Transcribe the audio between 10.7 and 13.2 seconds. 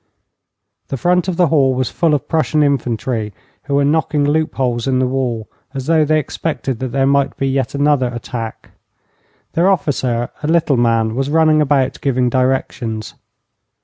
man, was running about giving directions.